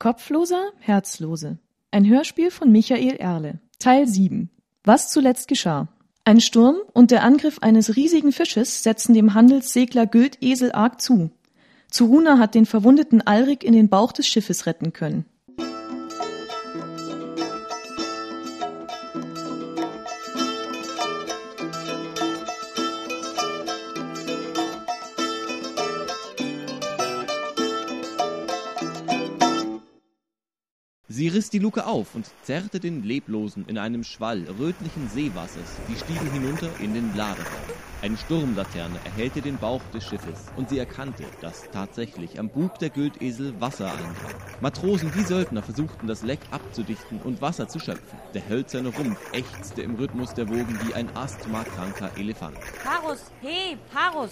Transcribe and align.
Kopfloser, 0.00 0.72
Herzlose. 0.78 1.58
Ein 1.90 2.08
Hörspiel 2.08 2.50
von 2.50 2.72
Michael 2.72 3.16
Erle. 3.16 3.60
Teil 3.78 4.08
7. 4.08 4.48
Was 4.82 5.10
zuletzt 5.10 5.46
geschah. 5.46 5.88
Ein 6.24 6.40
Sturm 6.40 6.76
und 6.94 7.10
der 7.10 7.22
Angriff 7.22 7.58
eines 7.58 7.96
riesigen 7.96 8.32
Fisches 8.32 8.82
setzen 8.82 9.12
dem 9.12 9.34
Handelssegler 9.34 10.06
Güldesel 10.06 10.72
arg 10.72 11.02
zu. 11.02 11.28
Zuruna 11.90 12.38
hat 12.38 12.54
den 12.54 12.64
verwundeten 12.64 13.20
Alrik 13.20 13.62
in 13.62 13.74
den 13.74 13.90
Bauch 13.90 14.12
des 14.12 14.26
Schiffes 14.26 14.64
retten 14.64 14.94
können. 14.94 15.26
Sie 31.12 31.26
riss 31.26 31.50
die 31.50 31.58
Luke 31.58 31.86
auf 31.86 32.14
und 32.14 32.30
zerrte 32.44 32.78
den 32.78 33.02
Leblosen 33.02 33.66
in 33.66 33.78
einem 33.78 34.04
Schwall 34.04 34.46
rötlichen 34.60 35.08
Seewassers 35.08 35.80
die 35.88 35.96
Stiege 35.96 36.30
hinunter 36.30 36.68
in 36.78 36.94
den 36.94 37.16
Laderaum. 37.16 37.50
Eine 38.00 38.16
Sturmlaterne 38.16 39.00
erhellte 39.04 39.42
den 39.42 39.58
Bauch 39.58 39.82
des 39.92 40.04
Schiffes 40.04 40.46
und 40.54 40.68
sie 40.68 40.78
erkannte, 40.78 41.24
dass 41.40 41.68
tatsächlich 41.72 42.38
am 42.38 42.48
Bug 42.48 42.78
der 42.78 42.90
Güldesel 42.90 43.60
Wasser 43.60 43.90
eindrang. 43.90 44.34
Matrosen 44.60 45.12
wie 45.16 45.24
Söldner 45.24 45.62
versuchten 45.62 46.06
das 46.06 46.22
Leck 46.22 46.38
abzudichten 46.52 47.20
und 47.24 47.42
Wasser 47.42 47.66
zu 47.66 47.80
schöpfen. 47.80 48.20
Der 48.32 48.48
hölzerne 48.48 48.90
Rumpf 48.90 49.18
ächzte 49.32 49.82
im 49.82 49.96
Rhythmus 49.96 50.32
der 50.34 50.48
Wogen 50.48 50.78
wie 50.86 50.94
ein 50.94 51.08
asthmakranker 51.16 52.16
Elefant. 52.18 52.56
Parus, 52.84 53.32
hey, 53.40 53.76
Parus, 53.92 54.30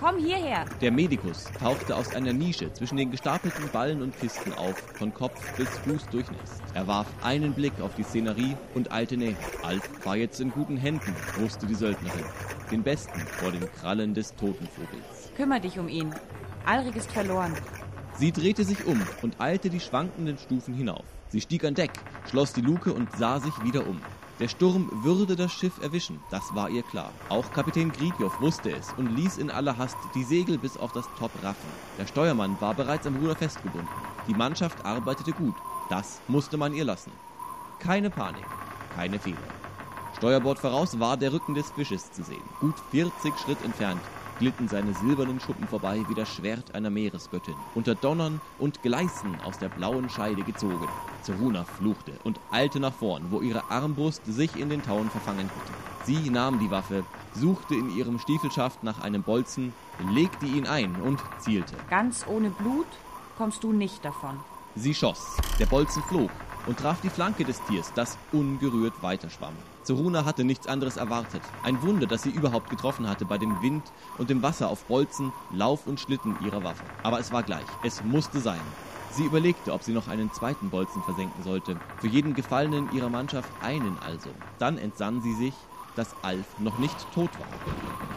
Komm 0.00 0.18
hierher. 0.18 0.64
Der 0.80 0.92
Medikus 0.92 1.46
tauchte 1.58 1.96
aus 1.96 2.14
einer 2.14 2.32
Nische 2.32 2.72
zwischen 2.72 2.96
den 2.96 3.10
gestapelten 3.10 3.68
Ballen 3.70 4.00
und 4.00 4.16
Kisten 4.20 4.52
auf, 4.52 4.76
von 4.94 5.12
Kopf 5.12 5.40
bis 5.56 5.68
Fuß 5.78 6.06
durchnässt. 6.10 6.62
Er 6.72 6.86
warf 6.86 7.08
einen 7.24 7.52
Blick 7.52 7.80
auf 7.80 7.96
die 7.96 8.04
Szenerie 8.04 8.56
und 8.74 8.92
eilte 8.92 9.16
näher. 9.16 9.34
Alf 9.62 9.82
war 10.04 10.16
jetzt 10.16 10.40
in 10.40 10.50
guten 10.50 10.76
Händen, 10.76 11.16
wusste 11.38 11.66
die 11.66 11.74
Söldnerin. 11.74 12.24
Den 12.70 12.84
besten 12.84 13.18
vor 13.18 13.50
den 13.50 13.68
Krallen 13.72 14.14
des 14.14 14.36
Totenvogels. 14.36 15.32
Kümmer 15.36 15.58
dich 15.58 15.80
um 15.80 15.88
ihn. 15.88 16.14
Alrik 16.64 16.94
ist 16.94 17.10
verloren. 17.10 17.54
Sie 18.16 18.30
drehte 18.30 18.62
sich 18.62 18.84
um 18.86 19.02
und 19.22 19.40
eilte 19.40 19.68
die 19.68 19.80
schwankenden 19.80 20.38
Stufen 20.38 20.74
hinauf. 20.74 21.04
Sie 21.28 21.40
stieg 21.40 21.64
an 21.64 21.74
Deck, 21.74 21.92
schloss 22.30 22.52
die 22.52 22.60
Luke 22.60 22.92
und 22.92 23.10
sah 23.16 23.40
sich 23.40 23.64
wieder 23.64 23.84
um. 23.86 24.00
Der 24.40 24.46
Sturm 24.46 24.88
würde 25.02 25.34
das 25.34 25.52
Schiff 25.52 25.82
erwischen, 25.82 26.20
das 26.30 26.54
war 26.54 26.70
ihr 26.70 26.84
klar. 26.84 27.12
Auch 27.28 27.52
Kapitän 27.52 27.90
Gridjow 27.90 28.30
wusste 28.40 28.70
es 28.70 28.92
und 28.96 29.10
ließ 29.16 29.38
in 29.38 29.50
aller 29.50 29.76
Hast 29.76 29.96
die 30.14 30.22
Segel 30.22 30.58
bis 30.58 30.76
auf 30.76 30.92
das 30.92 31.06
Top 31.18 31.32
raffen. 31.42 31.68
Der 31.98 32.06
Steuermann 32.06 32.56
war 32.60 32.74
bereits 32.74 33.06
am 33.08 33.16
Ruder 33.16 33.34
festgebunden. 33.34 33.88
Die 34.28 34.34
Mannschaft 34.34 34.84
arbeitete 34.84 35.32
gut, 35.32 35.56
das 35.90 36.20
musste 36.28 36.56
man 36.56 36.72
ihr 36.72 36.84
lassen. 36.84 37.10
Keine 37.80 38.10
Panik, 38.10 38.46
keine 38.94 39.18
Fehler. 39.18 39.38
Steuerbord 40.16 40.60
voraus 40.60 41.00
war 41.00 41.16
der 41.16 41.32
Rücken 41.32 41.54
des 41.54 41.70
Fisches 41.72 42.12
zu 42.12 42.22
sehen, 42.22 42.42
gut 42.60 42.76
40 42.92 43.36
Schritt 43.38 43.62
entfernt 43.64 44.02
glitten 44.38 44.68
seine 44.68 44.94
silbernen 44.94 45.40
Schuppen 45.40 45.66
vorbei 45.66 46.04
wie 46.08 46.14
das 46.14 46.28
Schwert 46.28 46.74
einer 46.74 46.90
Meeresgöttin, 46.90 47.54
unter 47.74 47.94
Donnern 47.94 48.40
und 48.58 48.82
Gleißen 48.82 49.40
aus 49.44 49.58
der 49.58 49.68
blauen 49.68 50.08
Scheide 50.08 50.42
gezogen. 50.42 50.88
Zeruna 51.22 51.64
fluchte 51.64 52.12
und 52.24 52.40
eilte 52.50 52.80
nach 52.80 52.94
vorn, 52.94 53.26
wo 53.30 53.40
ihre 53.40 53.70
Armbrust 53.70 54.22
sich 54.26 54.56
in 54.56 54.68
den 54.68 54.82
Tauen 54.82 55.10
verfangen 55.10 55.48
hatte. 55.48 55.72
Sie 56.04 56.30
nahm 56.30 56.58
die 56.58 56.70
Waffe, 56.70 57.04
suchte 57.34 57.74
in 57.74 57.96
ihrem 57.96 58.18
Stiefelschaft 58.18 58.82
nach 58.82 59.00
einem 59.00 59.22
Bolzen, 59.22 59.72
legte 60.10 60.46
ihn 60.46 60.66
ein 60.66 60.94
und 61.02 61.20
zielte. 61.38 61.74
Ganz 61.90 62.24
ohne 62.26 62.50
Blut 62.50 62.86
kommst 63.36 63.62
du 63.64 63.72
nicht 63.72 64.04
davon. 64.04 64.38
Sie 64.74 64.94
schoss. 64.94 65.36
Der 65.58 65.66
Bolzen 65.66 66.02
flog 66.04 66.30
und 66.66 66.78
traf 66.78 67.00
die 67.00 67.10
Flanke 67.10 67.44
des 67.44 67.60
Tiers, 67.64 67.92
das 67.94 68.16
ungerührt 68.32 69.02
weiterschwamm. 69.02 69.54
Zoruna 69.88 70.26
hatte 70.26 70.44
nichts 70.44 70.66
anderes 70.66 70.96
erwartet. 70.98 71.54
Ein 71.62 71.80
Wunder, 71.80 72.06
dass 72.06 72.22
sie 72.22 72.30
überhaupt 72.30 72.68
getroffen 72.68 73.08
hatte 73.08 73.24
bei 73.24 73.38
dem 73.38 73.62
Wind 73.62 73.94
und 74.18 74.28
dem 74.28 74.42
Wasser 74.42 74.68
auf 74.68 74.86
Bolzen, 74.86 75.32
Lauf 75.48 75.86
und 75.86 75.98
Schlitten 75.98 76.38
ihrer 76.38 76.62
Waffe. 76.62 76.84
Aber 77.02 77.18
es 77.20 77.32
war 77.32 77.42
gleich. 77.42 77.78
Es 77.80 78.02
musste 78.02 78.42
sein. 78.42 78.76
Sie 79.08 79.24
überlegte, 79.24 79.72
ob 79.72 79.82
sie 79.82 79.94
noch 79.94 80.06
einen 80.06 80.30
zweiten 80.30 80.68
Bolzen 80.68 81.02
versenken 81.02 81.42
sollte. 81.42 81.80
Für 81.96 82.06
jeden 82.06 82.34
Gefallenen 82.34 82.90
ihrer 82.90 83.08
Mannschaft 83.08 83.54
einen 83.62 83.96
also. 83.96 84.36
Dann 84.58 84.76
entsann 84.76 85.22
sie 85.22 85.32
sich, 85.32 85.70
dass 85.94 86.22
Alf 86.22 86.58
noch 86.58 86.76
nicht 86.76 87.10
tot 87.10 87.38
war. 87.38 87.58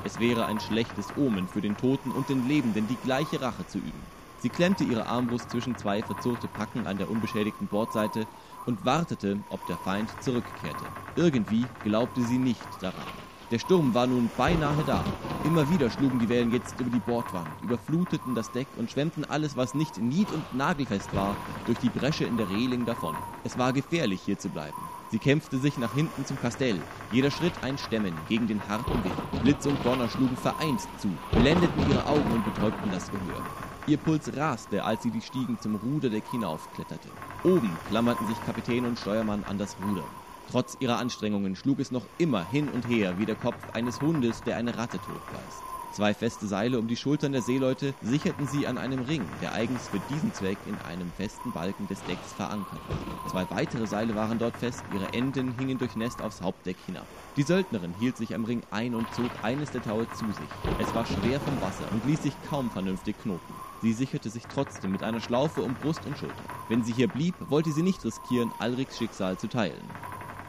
Es 0.04 0.20
wäre 0.20 0.48
ein 0.48 0.60
schlechtes 0.60 1.16
Omen 1.16 1.48
für 1.48 1.62
den 1.62 1.78
Toten 1.78 2.12
und 2.12 2.28
den 2.28 2.44
Lebenden, 2.44 2.88
die 2.88 3.00
gleiche 3.00 3.40
Rache 3.40 3.66
zu 3.66 3.80
üben. 3.80 4.12
Sie 4.36 4.50
klemmte 4.50 4.84
ihre 4.84 5.06
Armbrust 5.06 5.52
zwischen 5.52 5.78
zwei 5.78 6.04
verzurrte 6.04 6.48
Packen 6.50 6.88
an 6.88 6.98
der 6.98 7.10
unbeschädigten 7.10 7.70
Bordseite 7.70 8.28
und 8.66 8.86
wartete, 8.86 9.40
ob 9.50 9.66
der 9.68 9.78
Feind 9.78 10.10
zurückkehrte. 10.22 10.86
Irgendwie 11.16 11.66
glaubte 11.84 12.22
sie 12.24 12.38
nicht 12.38 12.82
daran. 12.82 13.08
Der 13.52 13.60
Sturm 13.60 13.94
war 13.94 14.08
nun 14.08 14.30
beinahe 14.38 14.84
da. 14.86 15.04
Immer 15.44 15.70
wieder 15.70 15.90
schlugen 15.90 16.20
die 16.20 16.30
Wellen 16.30 16.52
jetzt 16.52 16.80
über 16.80 16.90
die 16.90 17.00
Bordwand, 17.00 17.48
überfluteten 17.64 18.36
das 18.36 18.52
Deck 18.52 18.68
und 18.78 18.92
schwemmten 18.92 19.26
alles, 19.26 19.58
was 19.58 19.74
nicht 19.74 19.98
nied- 19.98 20.32
und 20.32 20.56
nagelfest 20.56 21.14
war, 21.16 21.36
durch 21.66 21.80
die 21.80 21.90
Bresche 21.90 22.26
in 22.26 22.38
der 22.38 22.48
Reling 22.50 22.86
davon. 22.86 23.16
Es 23.44 23.58
war 23.58 23.74
gefährlich, 23.74 24.22
hier 24.22 24.38
zu 24.38 24.50
bleiben. 24.50 24.78
Sie 25.10 25.20
kämpfte 25.20 25.58
sich 25.58 25.78
nach 25.78 25.94
hinten 25.94 26.26
zum 26.26 26.40
Kastell, 26.40 26.80
jeder 27.12 27.32
Schritt 27.32 27.54
ein 27.64 27.78
Stämmen 27.78 28.14
gegen 28.30 28.48
den 28.48 28.66
harten 28.70 29.04
Wind. 29.04 29.16
Blitz 29.42 29.66
und 29.66 29.84
Donner 29.84 30.08
schlugen 30.08 30.38
vereint 30.38 30.82
zu, 31.02 31.10
blendeten 31.36 31.90
ihre 31.90 32.06
Augen 32.06 32.32
und 32.32 32.46
betäubten 32.46 32.92
das 32.92 33.10
Gehör. 33.10 33.71
Ihr 33.88 33.98
Puls 33.98 34.36
raste, 34.38 34.84
als 34.84 35.02
sie 35.02 35.10
die 35.10 35.22
Stiegen 35.22 35.58
zum 35.60 35.76
Ruderdeck 35.76 36.24
hinaufkletterte. 36.30 37.10
Oben 37.44 37.76
klammerten 37.88 38.28
sich 38.28 38.38
Kapitän 38.46 38.86
und 38.86 39.00
Steuermann 39.00 39.44
an 39.44 39.58
das 39.58 39.76
Ruder. 39.80 40.04
Trotz 40.52 40.78
ihrer 40.80 41.00
Anstrengungen 41.00 41.56
schlug 41.56 41.80
es 41.80 41.90
noch 41.90 42.06
immer 42.20 42.44
hin 42.44 42.70
und 42.70 42.88
her 42.88 43.18
wie 43.18 43.26
der 43.26 43.36
Kopf 43.36 43.70
eines 43.74 44.00
Hundes, 44.00 44.44
der 44.44 44.58
eine 44.58 44.78
Ratte 44.78 45.00
totbeißt. 45.00 45.81
Zwei 45.92 46.14
feste 46.14 46.48
Seile 46.48 46.80
um 46.80 46.88
die 46.88 46.96
Schultern 46.96 47.34
der 47.34 47.42
Seeleute 47.42 47.96
sicherten 48.00 48.48
sie 48.48 48.66
an 48.66 48.78
einem 48.78 49.02
Ring, 49.02 49.38
der 49.40 49.52
eigens 49.52 49.90
für 49.90 50.00
diesen 50.00 50.32
Zweck 50.32 50.66
in 50.66 50.80
einem 50.80 51.12
festen 51.12 51.52
Balken 51.52 51.86
des 51.88 52.06
Decks 52.06 52.32
verankert 52.32 52.88
war. 52.88 53.04
Zwei 53.26 53.50
weitere 53.50 53.86
Seile 53.86 54.16
waren 54.16 54.40
dort 54.40 54.56
fest, 54.56 54.88
ihre 54.88 55.12
Enden 55.12 55.52
hingen 55.52 55.80
durchnässt 55.80 56.22
aufs 56.22 56.40
Hauptdeck 56.40 56.80
hinab. 56.80 57.10
Die 57.36 57.44
Söldnerin 57.44 57.94
hielt 57.94 58.16
sich 58.16 58.34
am 58.36 58.46
Ring 58.46 58.66
ein 58.70 58.96
und 58.96 59.12
zog 59.12 59.40
eines 59.42 59.72
der 59.72 59.82
Taue 59.82 60.08
zu 60.08 60.32
sich. 60.32 60.62
Es 60.78 60.94
war 60.94 61.06
schwer 61.06 61.42
vom 61.42 61.60
Wasser 61.60 61.92
und 61.92 62.06
ließ 62.06 62.22
sich 62.22 62.40
kaum 62.40 62.72
vernünftig 62.72 63.18
knoten. 63.18 63.62
Sie 63.78 63.92
sicherte 63.92 64.30
sich 64.30 64.48
trotzdem 64.48 64.94
mit 64.94 65.04
einer 65.04 65.20
Schlaufe 65.20 65.62
um 65.62 65.76
Brust 65.76 66.06
und 66.06 66.18
Schulter. 66.18 66.46
Wenn 66.70 66.84
sie 66.84 66.94
hier 66.94 67.10
blieb, 67.10 67.36
wollte 67.50 67.74
sie 67.74 67.84
nicht 67.84 68.06
riskieren, 68.06 68.54
Alriks 68.58 68.96
Schicksal 68.98 69.38
zu 69.38 69.50
teilen. 69.50 70.00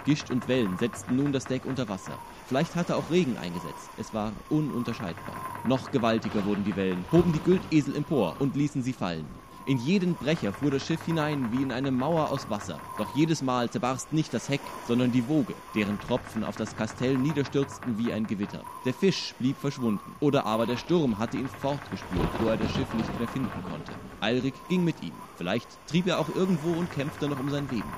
Gischt 0.05 0.31
und 0.31 0.49
Wellen 0.49 0.77
setzten 0.79 1.17
nun 1.17 1.33
das 1.33 1.47
Deck 1.47 1.65
unter 1.65 1.89
Wasser. 1.89 2.19
Vielleicht 2.49 2.75
hatte 2.75 2.97
auch 2.97 3.11
Regen 3.11 3.37
eingesetzt. 3.37 3.91
Es 3.99 4.13
war 4.13 4.33
ununterscheidbar. 4.51 5.37
Noch 5.65 5.91
gewaltiger 5.91 6.45
wurden 6.45 6.65
die 6.65 6.77
Wellen, 6.77 7.05
hoben 7.13 7.33
die 7.33 7.41
Güldesel 7.41 7.97
empor 7.97 8.37
und 8.41 8.57
ließen 8.57 8.83
sie 8.83 8.93
fallen. 8.93 9.27
In 9.65 9.79
jeden 9.79 10.15
Brecher 10.15 10.53
fuhr 10.53 10.73
das 10.73 10.85
Schiff 10.85 11.05
hinein 11.07 11.53
wie 11.53 11.63
in 11.63 11.71
eine 11.71 11.93
Mauer 11.93 12.31
aus 12.31 12.51
Wasser. 12.51 12.81
Doch 12.99 13.15
jedes 13.15 13.43
Mal 13.43 13.71
zerbarst 13.71 14.13
nicht 14.13 14.35
das 14.35 14.49
Heck, 14.49 14.61
sondern 14.89 15.13
die 15.13 15.29
Woge, 15.29 15.55
deren 15.77 16.01
Tropfen 16.01 16.43
auf 16.43 16.57
das 16.57 16.77
Kastell 16.77 17.17
niederstürzten 17.17 17.97
wie 17.97 18.13
ein 18.13 18.27
Gewitter. 18.27 18.65
Der 18.85 18.93
Fisch 18.93 19.35
blieb 19.39 19.57
verschwunden. 19.57 20.17
Oder 20.19 20.47
aber 20.47 20.67
der 20.67 20.77
Sturm 20.77 21.17
hatte 21.19 21.37
ihn 21.37 21.49
fortgespült, 21.49 22.29
wo 22.41 22.49
er 22.49 22.57
das 22.57 22.73
Schiff 22.73 22.93
nicht 22.95 23.19
mehr 23.21 23.29
finden 23.29 23.63
konnte. 23.71 23.93
Alrik 24.21 24.55
ging 24.69 24.83
mit 24.83 25.01
ihm. 25.01 25.13
Vielleicht 25.37 25.69
trieb 25.87 26.09
er 26.09 26.19
auch 26.19 26.35
irgendwo 26.35 26.73
und 26.73 26.91
kämpfte 26.91 27.29
noch 27.29 27.39
um 27.39 27.51
sein 27.51 27.69
Leben. 27.71 27.93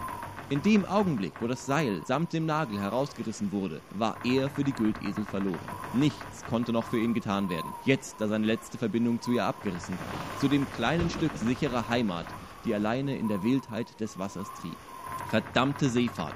In 0.50 0.60
dem 0.60 0.84
Augenblick, 0.84 1.32
wo 1.40 1.46
das 1.46 1.64
Seil 1.64 2.02
samt 2.04 2.34
dem 2.34 2.44
Nagel 2.44 2.78
herausgerissen 2.78 3.50
wurde, 3.50 3.80
war 3.94 4.14
er 4.24 4.50
für 4.50 4.62
die 4.62 4.72
Güldesel 4.72 5.24
verloren. 5.24 5.58
Nichts 5.94 6.44
konnte 6.50 6.70
noch 6.70 6.84
für 6.84 6.98
ihn 6.98 7.14
getan 7.14 7.48
werden, 7.48 7.72
jetzt 7.86 8.16
da 8.18 8.28
seine 8.28 8.44
letzte 8.44 8.76
Verbindung 8.76 9.22
zu 9.22 9.32
ihr 9.32 9.46
abgerissen 9.46 9.94
war. 9.94 10.40
Zu 10.40 10.48
dem 10.48 10.66
kleinen 10.76 11.08
Stück 11.08 11.30
sicherer 11.36 11.88
Heimat, 11.88 12.26
die 12.66 12.74
alleine 12.74 13.16
in 13.16 13.28
der 13.28 13.42
Wildheit 13.42 13.98
des 14.00 14.18
Wassers 14.18 14.48
trieb. 14.60 14.76
Verdammte 15.30 15.88
Seefahrt! 15.88 16.34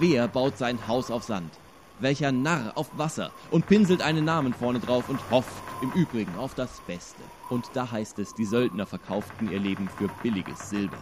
Wer 0.00 0.26
baut 0.26 0.58
sein 0.58 0.88
Haus 0.88 1.12
auf 1.12 1.22
Sand? 1.22 1.52
Welcher 2.00 2.32
Narr 2.32 2.72
auf 2.74 2.90
Wasser 2.98 3.30
und 3.52 3.68
pinselt 3.68 4.02
einen 4.02 4.24
Namen 4.24 4.52
vorne 4.52 4.80
drauf 4.80 5.08
und 5.08 5.20
hofft 5.30 5.62
im 5.80 5.92
Übrigen 5.92 6.34
auf 6.38 6.56
das 6.56 6.80
Beste. 6.88 7.22
Und 7.50 7.70
da 7.74 7.88
heißt 7.92 8.18
es, 8.18 8.34
die 8.34 8.46
Söldner 8.46 8.84
verkauften 8.84 9.52
ihr 9.52 9.60
Leben 9.60 9.88
für 9.96 10.08
billiges 10.24 10.70
Silber. 10.70 10.98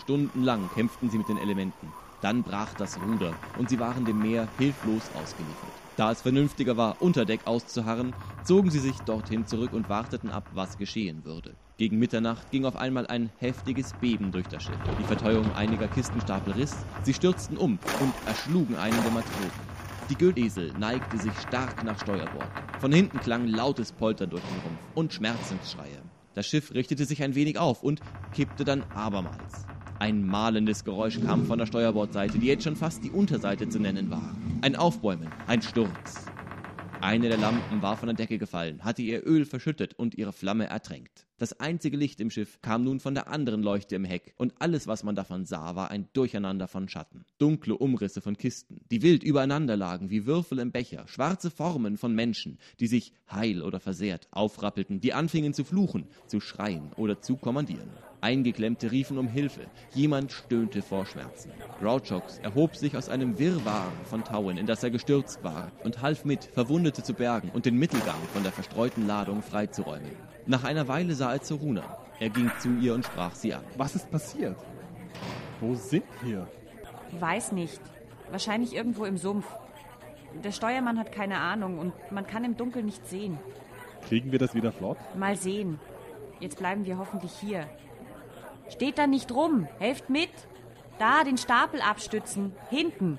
Stundenlang 0.00 0.68
kämpften 0.74 1.10
sie 1.10 1.18
mit 1.18 1.28
den 1.28 1.38
Elementen. 1.38 1.92
Dann 2.20 2.42
brach 2.42 2.74
das 2.74 2.98
Ruder 3.00 3.34
und 3.58 3.68
sie 3.68 3.78
waren 3.78 4.04
dem 4.04 4.20
Meer 4.20 4.48
hilflos 4.58 5.02
ausgeliefert. 5.14 5.70
Da 5.96 6.10
es 6.10 6.22
vernünftiger 6.22 6.76
war, 6.76 6.96
unter 7.00 7.24
Deck 7.24 7.42
auszuharren, 7.44 8.14
zogen 8.42 8.70
sie 8.70 8.80
sich 8.80 8.96
dorthin 9.00 9.46
zurück 9.46 9.72
und 9.72 9.88
warteten 9.88 10.30
ab, 10.30 10.48
was 10.52 10.76
geschehen 10.76 11.24
würde. 11.24 11.54
Gegen 11.76 11.98
Mitternacht 11.98 12.50
ging 12.50 12.64
auf 12.64 12.76
einmal 12.76 13.06
ein 13.06 13.30
heftiges 13.38 13.92
Beben 14.00 14.32
durch 14.32 14.46
das 14.48 14.64
Schiff. 14.64 14.78
Die 14.98 15.04
Verteuerung 15.04 15.54
einiger 15.54 15.86
Kistenstapel 15.86 16.54
riss, 16.54 16.74
sie 17.02 17.14
stürzten 17.14 17.56
um 17.56 17.78
und 18.00 18.14
erschlugen 18.26 18.76
einen 18.76 19.00
der 19.02 19.12
Matrosen. 19.12 19.74
Die 20.10 20.16
Güldesel 20.16 20.72
neigte 20.78 21.18
sich 21.18 21.32
stark 21.40 21.82
nach 21.84 21.98
Steuerbord. 22.00 22.48
Von 22.80 22.92
hinten 22.92 23.20
klang 23.20 23.46
lautes 23.46 23.92
Poltern 23.92 24.30
durch 24.30 24.42
den 24.42 24.60
Rumpf 24.60 24.80
und 24.94 25.12
Schmerzensschreie. 25.12 26.02
Das 26.34 26.46
Schiff 26.46 26.72
richtete 26.74 27.04
sich 27.04 27.22
ein 27.22 27.34
wenig 27.34 27.58
auf 27.58 27.82
und 27.82 28.00
kippte 28.32 28.64
dann 28.64 28.82
abermals. 28.94 29.66
Ein 29.98 30.26
malendes 30.26 30.84
Geräusch 30.84 31.20
kam 31.20 31.46
von 31.46 31.58
der 31.58 31.66
Steuerbordseite, 31.66 32.38
die 32.38 32.46
jetzt 32.46 32.64
schon 32.64 32.76
fast 32.76 33.04
die 33.04 33.10
Unterseite 33.10 33.68
zu 33.68 33.78
nennen 33.78 34.10
war. 34.10 34.34
Ein 34.60 34.76
Aufbäumen, 34.76 35.28
ein 35.46 35.62
Sturz. 35.62 36.26
Eine 37.00 37.28
der 37.28 37.38
Lampen 37.38 37.80
war 37.80 37.96
von 37.96 38.08
der 38.08 38.16
Decke 38.16 38.38
gefallen, 38.38 38.82
hatte 38.82 39.02
ihr 39.02 39.26
Öl 39.26 39.44
verschüttet 39.44 39.94
und 39.94 40.14
ihre 40.14 40.32
Flamme 40.32 40.66
ertränkt. 40.66 41.26
Das 41.36 41.58
einzige 41.58 41.96
Licht 41.96 42.20
im 42.20 42.30
Schiff 42.30 42.60
kam 42.62 42.84
nun 42.84 43.00
von 43.00 43.14
der 43.14 43.26
anderen 43.26 43.60
Leuchte 43.60 43.96
im 43.96 44.04
Heck, 44.04 44.34
und 44.36 44.54
alles, 44.60 44.86
was 44.86 45.02
man 45.02 45.16
davon 45.16 45.46
sah, 45.46 45.74
war 45.74 45.90
ein 45.90 46.08
Durcheinander 46.12 46.68
von 46.68 46.88
Schatten. 46.88 47.24
Dunkle 47.38 47.76
Umrisse 47.76 48.20
von 48.20 48.36
Kisten, 48.36 48.82
die 48.92 49.02
wild 49.02 49.24
übereinander 49.24 49.76
lagen 49.76 50.10
wie 50.10 50.26
Würfel 50.26 50.60
im 50.60 50.70
Becher, 50.70 51.08
schwarze 51.08 51.50
Formen 51.50 51.96
von 51.96 52.14
Menschen, 52.14 52.58
die 52.78 52.86
sich, 52.86 53.12
heil 53.28 53.62
oder 53.62 53.80
versehrt, 53.80 54.28
aufrappelten, 54.30 55.00
die 55.00 55.12
anfingen 55.12 55.54
zu 55.54 55.64
fluchen, 55.64 56.06
zu 56.28 56.38
schreien 56.38 56.92
oder 56.96 57.20
zu 57.20 57.36
kommandieren. 57.36 57.90
Eingeklemmte 58.20 58.92
riefen 58.92 59.18
um 59.18 59.28
Hilfe. 59.28 59.66
Jemand 59.92 60.32
stöhnte 60.32 60.82
vor 60.82 61.04
Schmerzen. 61.04 61.50
Grouchox 61.80 62.38
erhob 62.38 62.76
sich 62.76 62.96
aus 62.96 63.08
einem 63.08 63.38
Wirrwarr 63.38 63.92
von 64.04 64.24
Tauen, 64.24 64.56
in 64.56 64.66
das 64.66 64.82
er 64.82 64.90
gestürzt 64.90 65.42
war, 65.42 65.72
und 65.82 66.00
half 66.00 66.24
mit, 66.24 66.44
Verwundete 66.44 67.02
zu 67.02 67.12
bergen 67.12 67.50
und 67.50 67.66
den 67.66 67.76
Mittelgang 67.76 68.22
von 68.32 68.44
der 68.44 68.52
verstreuten 68.52 69.06
Ladung 69.06 69.42
freizuräumen. 69.42 70.12
Nach 70.46 70.64
einer 70.64 70.88
Weile 70.88 71.14
sah 71.14 71.32
er 71.32 71.42
Zoruna. 71.42 71.82
Er 72.20 72.30
ging 72.30 72.50
zu 72.60 72.70
ihr 72.80 72.94
und 72.94 73.04
sprach 73.04 73.34
sie 73.34 73.54
an. 73.54 73.64
Was 73.76 73.94
ist 73.94 74.10
passiert? 74.10 74.56
Wo 75.60 75.74
sind 75.74 76.04
wir? 76.22 76.46
Weiß 77.18 77.52
nicht. 77.52 77.80
Wahrscheinlich 78.30 78.74
irgendwo 78.74 79.04
im 79.04 79.16
Sumpf. 79.16 79.46
Der 80.42 80.52
Steuermann 80.52 80.98
hat 80.98 81.12
keine 81.12 81.38
Ahnung 81.38 81.78
und 81.78 81.92
man 82.10 82.26
kann 82.26 82.44
im 82.44 82.56
Dunkeln 82.56 82.86
nicht 82.86 83.06
sehen. 83.06 83.38
Kriegen 84.08 84.32
wir 84.32 84.38
das 84.38 84.54
wieder 84.54 84.72
flott? 84.72 84.98
Mal 85.16 85.36
sehen. 85.36 85.78
Jetzt 86.40 86.58
bleiben 86.58 86.84
wir 86.84 86.98
hoffentlich 86.98 87.32
hier. 87.32 87.66
Steht 88.68 88.98
da 88.98 89.06
nicht 89.06 89.32
rum. 89.32 89.66
Helft 89.78 90.10
mit. 90.10 90.30
Da 90.98 91.24
den 91.24 91.38
Stapel 91.38 91.80
abstützen. 91.80 92.52
Hinten. 92.68 93.18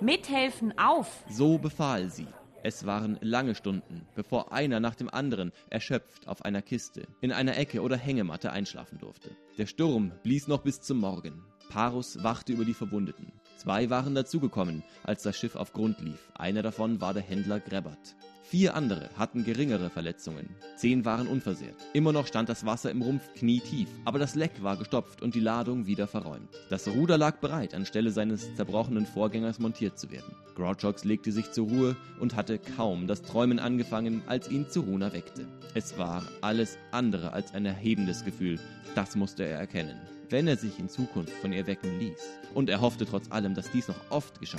Mithelfen 0.00 0.76
auf. 0.78 1.08
So 1.28 1.58
befahl 1.58 2.08
sie. 2.08 2.26
Es 2.64 2.86
waren 2.86 3.18
lange 3.20 3.56
Stunden, 3.56 4.06
bevor 4.14 4.52
einer 4.52 4.78
nach 4.78 4.94
dem 4.94 5.10
anderen 5.10 5.50
erschöpft 5.68 6.28
auf 6.28 6.44
einer 6.44 6.62
Kiste, 6.62 7.08
in 7.20 7.32
einer 7.32 7.56
Ecke 7.58 7.82
oder 7.82 7.96
Hängematte 7.96 8.52
einschlafen 8.52 8.98
durfte. 8.98 9.30
Der 9.58 9.66
Sturm 9.66 10.12
blies 10.22 10.46
noch 10.46 10.62
bis 10.62 10.80
zum 10.80 10.98
Morgen. 10.98 11.42
Parus 11.70 12.22
wachte 12.22 12.52
über 12.52 12.64
die 12.64 12.74
Verwundeten. 12.74 13.32
Zwei 13.62 13.90
waren 13.90 14.16
dazugekommen, 14.16 14.82
als 15.04 15.22
das 15.22 15.36
Schiff 15.36 15.54
auf 15.54 15.72
Grund 15.72 16.00
lief. 16.00 16.32
Einer 16.34 16.62
davon 16.62 17.00
war 17.00 17.14
der 17.14 17.22
Händler 17.22 17.60
Grebbert. 17.60 18.16
Vier 18.42 18.74
andere 18.74 19.08
hatten 19.16 19.44
geringere 19.44 19.88
Verletzungen. 19.88 20.48
Zehn 20.74 21.04
waren 21.04 21.28
unversehrt. 21.28 21.76
Immer 21.92 22.10
noch 22.10 22.26
stand 22.26 22.48
das 22.48 22.66
Wasser 22.66 22.90
im 22.90 23.02
Rumpf 23.02 23.22
knietief, 23.34 23.88
aber 24.04 24.18
das 24.18 24.34
Leck 24.34 24.64
war 24.64 24.76
gestopft 24.76 25.22
und 25.22 25.36
die 25.36 25.40
Ladung 25.40 25.86
wieder 25.86 26.08
verräumt. 26.08 26.48
Das 26.70 26.88
Ruder 26.88 27.16
lag 27.16 27.36
bereit, 27.36 27.72
anstelle 27.72 28.10
seines 28.10 28.52
zerbrochenen 28.56 29.06
Vorgängers 29.06 29.60
montiert 29.60 29.96
zu 29.96 30.10
werden. 30.10 30.34
Grouchox 30.56 31.04
legte 31.04 31.30
sich 31.30 31.52
zur 31.52 31.68
Ruhe 31.68 31.96
und 32.18 32.34
hatte 32.34 32.58
kaum 32.58 33.06
das 33.06 33.22
Träumen 33.22 33.60
angefangen, 33.60 34.22
als 34.26 34.50
ihn 34.50 34.68
Zuruna 34.68 35.12
weckte. 35.12 35.46
Es 35.74 35.96
war 35.98 36.24
alles 36.40 36.78
andere 36.90 37.32
als 37.32 37.54
ein 37.54 37.64
erhebendes 37.64 38.24
Gefühl, 38.24 38.58
das 38.96 39.14
musste 39.14 39.44
er 39.44 39.60
erkennen, 39.60 40.00
wenn 40.32 40.48
er 40.48 40.56
sich 40.56 40.78
in 40.78 40.88
Zukunft 40.88 41.34
von 41.34 41.52
ihr 41.52 41.66
wecken 41.66 42.00
ließ. 42.00 42.40
Und 42.54 42.68
er 42.68 42.80
hoffte 42.80 43.06
trotz 43.06 43.30
allem, 43.30 43.54
dass 43.54 43.70
dies 43.70 43.86
noch 43.88 44.10
oft 44.10 44.40
geschah. 44.40 44.58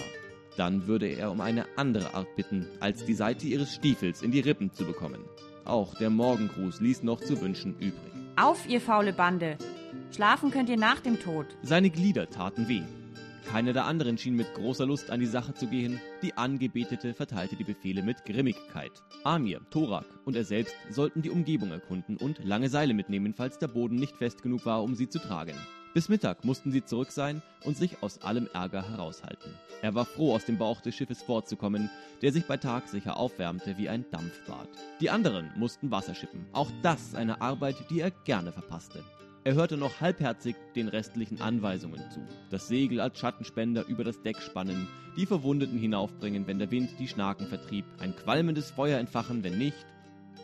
Dann 0.55 0.87
würde 0.87 1.07
er 1.07 1.31
um 1.31 1.41
eine 1.41 1.65
andere 1.75 2.13
Art 2.13 2.35
bitten, 2.35 2.67
als 2.79 3.03
die 3.05 3.15
Seite 3.15 3.47
ihres 3.47 3.73
Stiefels 3.73 4.21
in 4.21 4.31
die 4.31 4.39
Rippen 4.39 4.71
zu 4.71 4.85
bekommen. 4.85 5.25
Auch 5.65 5.95
der 5.95 6.11
Morgengruß 6.11 6.79
ließ 6.79 7.03
noch 7.03 7.19
zu 7.19 7.41
wünschen 7.41 7.75
übrig. 7.79 8.13
Auf, 8.35 8.67
ihr 8.69 8.81
faule 8.81 9.13
Bande. 9.13 9.57
Schlafen 10.15 10.51
könnt 10.51 10.69
ihr 10.69 10.77
nach 10.77 10.99
dem 10.99 11.19
Tod. 11.19 11.47
Seine 11.63 11.89
Glieder 11.89 12.29
taten 12.29 12.67
weh. 12.67 12.83
Keiner 13.49 13.73
der 13.73 13.85
anderen 13.85 14.17
schien 14.17 14.35
mit 14.35 14.53
großer 14.53 14.85
Lust 14.85 15.11
an 15.11 15.19
die 15.19 15.25
Sache 15.25 15.53
zu 15.53 15.67
gehen. 15.67 15.99
Die 16.21 16.33
Angebetete 16.35 17.13
verteilte 17.13 17.55
die 17.55 17.63
Befehle 17.63 18.01
mit 18.01 18.25
Grimmigkeit. 18.25 18.91
Amir, 19.23 19.61
Thorak 19.69 20.05
und 20.25 20.35
er 20.35 20.43
selbst 20.43 20.75
sollten 20.89 21.21
die 21.21 21.29
Umgebung 21.29 21.71
erkunden 21.71 22.17
und 22.17 22.43
lange 22.43 22.69
Seile 22.69 22.93
mitnehmen, 22.93 23.33
falls 23.33 23.59
der 23.59 23.67
Boden 23.67 23.95
nicht 23.95 24.17
fest 24.17 24.41
genug 24.41 24.65
war, 24.65 24.83
um 24.83 24.95
sie 24.95 25.09
zu 25.09 25.19
tragen. 25.19 25.55
Bis 25.93 26.09
Mittag 26.09 26.43
mussten 26.43 26.71
sie 26.71 26.83
zurück 26.83 27.11
sein 27.11 27.43
und 27.63 27.77
sich 27.77 28.01
aus 28.01 28.23
allem 28.23 28.49
Ärger 28.51 28.89
heraushalten. 28.89 29.53
Er 29.83 29.93
war 29.93 30.05
froh, 30.05 30.33
aus 30.33 30.45
dem 30.45 30.57
Bauch 30.57 30.81
des 30.81 30.95
Schiffes 30.95 31.21
fortzukommen, 31.21 31.91
der 32.23 32.31
sich 32.31 32.47
bei 32.47 32.57
Tag 32.57 32.87
sicher 32.87 33.17
aufwärmte 33.17 33.77
wie 33.77 33.89
ein 33.89 34.05
Dampfbad. 34.09 34.69
Die 35.01 35.11
anderen 35.11 35.51
mussten 35.55 35.91
Wasser 35.91 36.15
schippen. 36.15 36.47
Auch 36.51 36.71
das 36.81 37.13
eine 37.13 37.41
Arbeit, 37.41 37.75
die 37.91 37.99
er 37.99 38.09
gerne 38.09 38.51
verpasste. 38.51 39.03
Er 39.45 39.55
hörte 39.55 39.75
noch 39.75 39.99
halbherzig 39.99 40.55
den 40.73 40.87
restlichen 40.87 41.41
Anweisungen 41.41 41.99
zu. 42.11 42.21
Das 42.49 42.69
Segel 42.69 43.01
als 43.01 43.19
Schattenspender 43.19 43.85
über 43.87 44.05
das 44.05 44.21
Deck 44.21 44.37
spannen, 44.39 44.87
die 45.17 45.25
Verwundeten 45.25 45.77
hinaufbringen, 45.77 46.47
wenn 46.47 46.59
der 46.59 46.71
Wind 46.71 46.91
die 46.97 47.09
Schnaken 47.09 47.47
vertrieb, 47.47 47.83
ein 47.99 48.15
qualmendes 48.15 48.71
Feuer 48.71 48.99
entfachen, 48.99 49.43
wenn 49.43 49.57
nicht. 49.57 49.85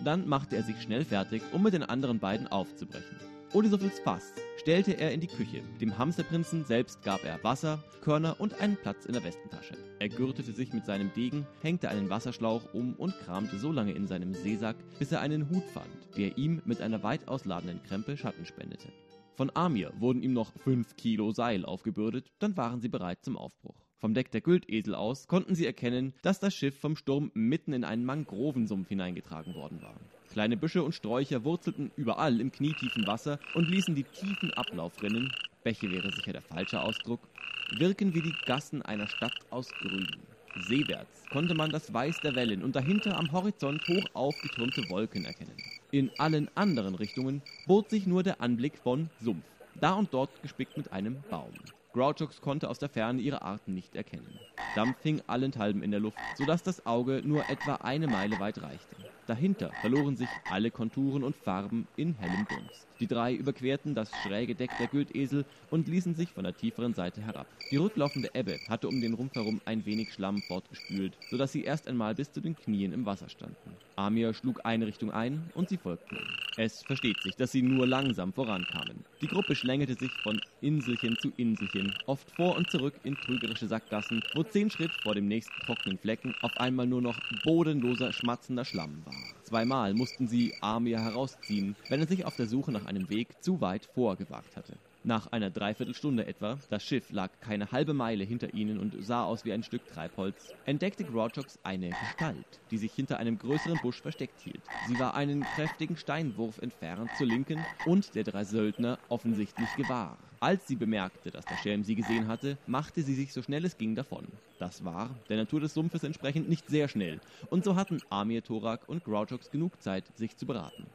Dann 0.04 0.28
machte 0.28 0.58
er 0.58 0.64
sich 0.64 0.82
schnell 0.82 1.06
fertig, 1.06 1.42
um 1.54 1.64
mit 1.64 1.74
den 1.74 1.84
anderen 1.84 2.20
beiden 2.20 2.50
aufzubrechen. 2.50 3.18
Odysophes 3.52 4.00
Fass 4.02 4.32
stellte 4.58 4.94
er 5.00 5.12
in 5.12 5.22
die 5.22 5.28
Küche. 5.28 5.64
Dem 5.82 5.98
Hamsterprinzen 5.98 6.66
selbst 6.66 7.02
gab 7.02 7.24
er 7.24 7.44
Wasser, 7.44 7.84
Körner 8.02 8.40
und 8.40 8.62
einen 8.62 8.78
Platz 8.78 9.08
in 9.08 9.14
der 9.14 9.24
Westentasche. 9.24 9.76
Er 9.98 10.10
gürtete 10.10 10.52
sich 10.52 10.72
mit 10.72 10.86
seinem 10.86 11.12
Degen, 11.14 11.48
hängte 11.64 11.90
einen 11.90 12.12
Wasserschlauch 12.12 12.76
um 12.76 12.94
und 12.94 13.18
kramte 13.26 13.58
so 13.58 13.72
lange 13.72 13.94
in 13.94 14.06
seinem 14.06 14.36
Seesack, 14.36 14.76
bis 15.00 15.12
er 15.12 15.22
einen 15.22 15.50
Hut 15.50 15.64
fand, 15.64 15.90
der 16.16 16.38
ihm 16.38 16.62
mit 16.66 16.80
einer 16.80 17.02
weit 17.02 17.28
ausladenden 17.28 17.82
Krempe 17.82 18.18
Schatten 18.18 18.46
spendete. 18.46 18.90
Von 19.34 19.50
Amir 19.56 19.94
wurden 19.98 20.22
ihm 20.22 20.34
noch 20.34 20.54
fünf 20.54 20.96
Kilo 20.96 21.32
Seil 21.32 21.66
aufgebürdet, 21.66 22.32
dann 22.38 22.56
waren 22.56 22.82
sie 22.82 22.90
bereit 22.90 23.24
zum 23.24 23.36
Aufbruch. 23.36 23.82
Vom 23.98 24.14
Deck 24.14 24.30
der 24.30 24.42
Güldesel 24.42 24.94
aus 24.94 25.28
konnten 25.28 25.56
sie 25.56 25.66
erkennen, 25.66 26.14
dass 26.22 26.40
das 26.40 26.54
Schiff 26.54 26.80
vom 26.80 26.96
Sturm 26.96 27.32
mitten 27.34 27.74
in 27.74 27.84
einen 27.84 28.06
Mangrovensumpf 28.06 28.90
hineingetragen 28.90 29.56
worden 29.56 29.82
war. 29.82 29.96
Kleine 30.30 30.58
Büsche 30.58 30.84
und 30.84 30.94
Sträucher 30.94 31.44
wurzelten 31.44 31.92
überall 31.96 32.40
im 32.40 32.52
knietiefen 32.52 33.08
Wasser 33.08 33.40
und 33.52 33.68
ließen 33.68 33.96
die 33.96 34.04
tiefen 34.04 34.52
Ablaufrinnen, 34.54 35.36
Bäche 35.64 35.90
wäre 35.90 36.12
sicher 36.12 36.34
der 36.34 36.44
falsche 36.44 36.82
Ausdruck, 36.82 37.28
wirken 37.68 38.14
wie 38.14 38.22
die 38.22 38.36
Gassen 38.46 38.82
einer 38.84 39.08
Stadt 39.08 39.46
aus 39.50 39.78
Grün. 39.80 40.28
Seewärts 40.56 41.28
konnte 41.30 41.56
man 41.56 41.72
das 41.72 41.94
Weiß 41.94 42.22
der 42.22 42.36
Wellen 42.36 42.64
und 42.64 42.76
dahinter 42.76 43.18
am 43.18 43.32
Horizont 43.32 43.88
hoch 43.88 44.10
aufgetürmte 44.14 44.88
Wolken 44.90 45.26
erkennen. 45.26 45.64
In 45.92 46.12
allen 46.18 46.50
anderen 46.56 46.94
Richtungen 46.96 47.42
bot 47.66 47.90
sich 47.90 48.06
nur 48.06 48.22
der 48.22 48.40
Anblick 48.40 48.78
von 48.78 49.10
Sumpf, 49.20 49.48
da 49.74 49.94
und 49.94 50.14
dort 50.14 50.42
gespickt 50.44 50.78
mit 50.78 50.92
einem 50.92 51.24
Baum. 51.30 51.56
Grouchox 51.92 52.40
konnte 52.42 52.70
aus 52.70 52.78
der 52.78 52.90
Ferne 52.90 53.22
ihre 53.22 53.42
Arten 53.42 53.74
nicht 53.74 53.96
erkennen. 53.96 54.40
Dampf 54.76 55.02
hing 55.02 55.22
allenthalben 55.26 55.82
in 55.82 55.90
der 55.90 56.00
Luft, 56.00 56.20
sodass 56.38 56.62
das 56.62 56.86
Auge 56.86 57.24
nur 57.26 57.50
etwa 57.50 57.76
eine 57.76 58.08
Meile 58.08 58.38
weit 58.40 58.62
reichte. 58.62 59.09
Dahinter 59.30 59.72
verloren 59.82 60.18
sich 60.18 60.28
alle 60.50 60.72
Konturen 60.72 61.24
und 61.24 61.36
Farben 61.36 61.88
in 61.98 62.16
hellem 62.16 62.48
Dunst. 62.50 62.88
Die 63.00 63.06
drei 63.06 63.36
überquerten 63.36 63.94
das 63.94 64.10
schräge 64.24 64.56
Deck 64.56 64.72
der 64.80 64.88
Güldesel 64.88 65.46
und 65.70 65.88
ließen 65.88 66.16
sich 66.16 66.32
von 66.32 66.46
der 66.46 66.58
tieferen 66.58 66.96
Seite 66.96 67.22
herab. 67.22 67.46
Die 67.70 67.78
rücklaufende 67.78 68.32
Ebbe 68.34 68.60
hatte 68.68 68.88
um 68.88 69.00
den 69.00 69.14
Rumpf 69.14 69.36
herum 69.36 69.62
ein 69.66 69.86
wenig 69.86 70.12
Schlamm 70.12 70.42
fortgespült, 70.48 71.16
sodass 71.30 71.52
sie 71.52 71.64
erst 71.64 71.88
einmal 71.88 72.16
bis 72.16 72.32
zu 72.32 72.42
den 72.42 72.56
Knien 72.56 72.92
im 72.92 73.06
Wasser 73.06 73.30
standen. 73.30 73.78
Amir 73.98 74.34
schlug 74.34 74.62
eine 74.64 74.88
Richtung 74.88 75.12
ein 75.12 75.52
und 75.54 75.70
sie 75.70 75.78
folgten 75.78 76.16
ihm. 76.16 76.40
Es 76.58 76.82
versteht 76.82 77.22
sich, 77.22 77.36
dass 77.36 77.52
sie 77.52 77.62
nur 77.62 77.86
langsam 77.86 78.34
vorankamen. 78.34 79.04
Die 79.22 79.28
Gruppe 79.28 79.54
schlängelte 79.54 79.94
sich 79.94 80.12
von 80.24 80.42
Inselchen 80.62 81.18
zu 81.20 81.32
Inselchen, 81.38 81.94
oft 82.08 82.32
vor 82.32 82.56
und 82.58 82.72
zurück 82.72 82.96
in 83.04 83.16
trügerische 83.16 83.68
Sackgassen, 83.68 84.24
wo 84.34 84.42
zehn 84.42 84.72
Schritt 84.72 84.92
vor 85.04 85.14
dem 85.14 85.28
nächsten 85.28 85.60
trockenen 85.62 86.00
Flecken 86.00 86.34
auf 86.42 86.58
einmal 86.58 86.88
nur 86.88 87.02
noch 87.02 87.20
bodenloser, 87.44 88.12
schmatzender 88.12 88.66
Schlamm 88.66 89.06
war. 89.06 89.19
Zweimal 89.50 89.96
mussten 89.96 90.28
sie 90.28 90.54
Amir 90.60 91.02
herausziehen, 91.02 91.76
wenn 91.88 92.00
er 92.00 92.06
sich 92.08 92.24
auf 92.24 92.36
der 92.36 92.46
Suche 92.46 92.72
nach 92.72 92.86
einem 92.86 93.10
Weg 93.10 93.42
zu 93.42 93.62
weit 93.62 93.88
vorgewagt 93.88 94.56
hatte. 94.56 94.80
Nach 95.02 95.26
einer 95.26 95.50
Dreiviertelstunde 95.50 96.28
etwa, 96.28 96.60
das 96.70 96.84
Schiff 96.84 97.10
lag 97.10 97.40
keine 97.40 97.72
halbe 97.72 97.96
Meile 97.96 98.24
hinter 98.24 98.54
ihnen 98.54 98.78
und 98.78 98.96
sah 99.00 99.24
aus 99.24 99.46
wie 99.46 99.52
ein 99.52 99.64
Stück 99.64 99.88
Treibholz, 99.88 100.54
entdeckte 100.66 101.04
Grouchox 101.04 101.58
eine 101.64 101.96
Gestalt, 101.96 102.62
die 102.70 102.78
sich 102.78 102.94
hinter 102.94 103.18
einem 103.18 103.40
größeren 103.40 103.80
Busch 103.80 104.04
versteckt 104.04 104.40
hielt. 104.40 104.70
Sie 104.78 105.00
war 105.00 105.16
einen 105.16 105.48
kräftigen 105.48 105.98
Steinwurf 105.98 106.60
entfernt 106.60 107.16
zur 107.16 107.26
Linken 107.26 107.66
und 107.84 108.14
der 108.14 108.26
drei 108.26 108.44
Söldner 108.44 109.00
offensichtlich 109.08 109.76
gewahr. 109.76 110.29
Als 110.42 110.68
sie 110.68 110.76
bemerkte, 110.76 111.32
dass 111.32 111.44
der 111.46 111.58
Schelm 111.58 111.84
sie 111.84 111.96
gesehen 111.96 112.28
hatte, 112.30 112.58
machte 112.66 113.02
sie 113.04 113.14
sich 113.16 113.34
so 113.34 113.42
schnell 113.42 113.66
es 113.66 113.78
ging 113.78 113.96
davon. 113.96 114.26
Das 114.58 114.86
war, 114.86 115.10
der 115.28 115.36
Natur 115.38 115.60
des 115.60 115.74
Sumpfes 115.74 116.04
entsprechend, 116.04 116.48
nicht 116.48 116.68
sehr 116.70 116.88
schnell, 116.88 117.20
und 117.50 117.66
so 117.66 117.76
hatten 117.76 118.02
Amir, 118.10 118.44
Thorak 118.44 118.88
und 118.88 119.04
Grouchox 119.04 119.52
genug 119.52 119.82
Zeit, 119.82 120.06
sich 120.16 120.38
zu 120.38 120.46
beraten. 120.46 120.86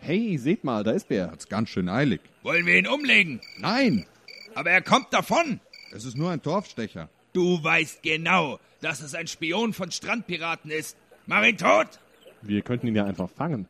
Hey, 0.00 0.36
seht 0.38 0.64
mal, 0.64 0.82
da 0.84 0.92
ist 0.92 1.06
wer. 1.10 1.30
Hat's 1.30 1.48
ganz 1.48 1.68
schön 1.70 1.88
eilig. 1.88 2.20
Wollen 2.42 2.64
wir 2.66 2.76
ihn 2.78 2.86
umlegen? 2.88 3.40
Nein, 3.58 4.06
Aber 4.54 4.70
er 4.70 4.82
kommt 4.82 5.12
davon. 5.12 5.60
es 5.92 6.04
ist 6.04 6.16
nur 6.16 6.30
ein 6.30 6.42
Torfstecher. 6.42 7.08
Du 7.32 7.62
weißt 7.62 8.02
genau, 8.02 8.58
dass 8.80 9.00
es 9.00 9.14
ein 9.14 9.26
Spion 9.28 9.72
von 9.72 9.90
Strandpiraten 9.90 10.70
ist. 10.70 10.96
Mach 11.26 11.44
ihn 11.44 11.56
tot! 11.58 11.88
Wir 12.42 12.62
könnten 12.62 12.86
ihn 12.88 12.96
ja 12.96 13.04
einfach 13.04 13.28
fangen. 13.30 13.66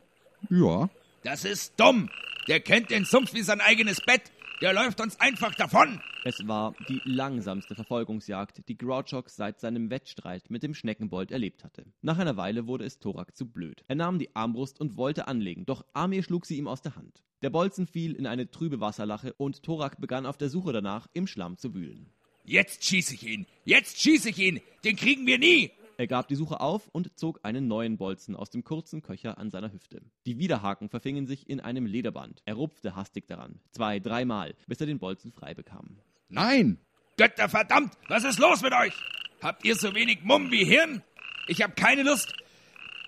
Ja, 0.49 0.89
Das 1.23 1.45
ist 1.45 1.73
dumm. 1.77 2.09
Der 2.47 2.59
kennt 2.61 2.89
den 2.89 3.05
Sumpf 3.05 3.33
wie 3.33 3.43
sein 3.43 3.61
eigenes 3.61 3.99
Bett. 4.01 4.23
Der 4.61 4.73
läuft 4.73 5.01
uns 5.01 5.19
einfach 5.19 5.55
davon. 5.55 5.99
Es 6.23 6.47
war 6.47 6.75
die 6.87 7.01
langsamste 7.03 7.73
Verfolgungsjagd, 7.73 8.67
die 8.67 8.77
Grouchock 8.77 9.31
seit 9.31 9.59
seinem 9.59 9.89
Wettstreit 9.89 10.51
mit 10.51 10.61
dem 10.61 10.75
Schneckenbold 10.75 11.31
erlebt 11.31 11.63
hatte. 11.63 11.83
Nach 12.03 12.19
einer 12.19 12.37
Weile 12.37 12.67
wurde 12.67 12.85
es 12.85 12.99
Thorak 12.99 13.35
zu 13.35 13.47
blöd. 13.47 13.83
Er 13.87 13.95
nahm 13.95 14.19
die 14.19 14.35
Armbrust 14.35 14.79
und 14.79 14.97
wollte 14.97 15.27
anlegen, 15.27 15.65
doch 15.65 15.83
Amir 15.93 16.21
schlug 16.21 16.45
sie 16.45 16.59
ihm 16.59 16.67
aus 16.67 16.83
der 16.83 16.95
Hand. 16.95 17.23
Der 17.41 17.49
Bolzen 17.49 17.87
fiel 17.87 18.13
in 18.13 18.27
eine 18.27 18.51
trübe 18.51 18.79
Wasserlache 18.79 19.33
und 19.33 19.63
Thorak 19.63 19.99
begann 19.99 20.27
auf 20.27 20.37
der 20.37 20.49
Suche 20.49 20.73
danach, 20.73 21.07
im 21.13 21.25
Schlamm 21.25 21.57
zu 21.57 21.73
wühlen. 21.73 22.11
Jetzt 22.45 22.83
schieße 22.83 23.15
ich 23.15 23.25
ihn. 23.25 23.47
Jetzt 23.63 23.99
schieße 23.99 24.29
ich 24.29 24.37
ihn. 24.37 24.61
Den 24.83 24.95
kriegen 24.95 25.25
wir 25.25 25.39
nie. 25.39 25.71
Er 26.01 26.07
gab 26.07 26.27
die 26.27 26.35
Suche 26.35 26.59
auf 26.59 26.87
und 26.87 27.15
zog 27.19 27.41
einen 27.43 27.67
neuen 27.67 27.95
Bolzen 27.95 28.35
aus 28.35 28.49
dem 28.49 28.63
kurzen 28.63 29.03
Köcher 29.03 29.37
an 29.37 29.51
seiner 29.51 29.71
Hüfte. 29.71 30.01
Die 30.25 30.39
Widerhaken 30.39 30.89
verfingen 30.89 31.27
sich 31.27 31.47
in 31.47 31.59
einem 31.59 31.85
Lederband. 31.85 32.41
Er 32.45 32.55
rupfte 32.55 32.95
hastig 32.95 33.27
daran, 33.27 33.59
zwei, 33.69 33.99
dreimal, 33.99 34.55
bis 34.65 34.81
er 34.81 34.87
den 34.87 34.97
Bolzen 34.97 35.31
frei 35.31 35.53
bekam. 35.53 35.99
Nein! 36.27 36.79
Götter 37.17 37.49
verdammt, 37.49 37.93
was 38.07 38.23
ist 38.23 38.39
los 38.39 38.63
mit 38.63 38.73
euch? 38.73 38.95
Habt 39.43 39.63
ihr 39.63 39.75
so 39.75 39.93
wenig 39.93 40.23
Mumm 40.23 40.49
wie 40.49 40.65
Hirn? 40.65 41.03
Ich 41.47 41.61
hab 41.61 41.75
keine 41.75 42.01
Lust. 42.01 42.33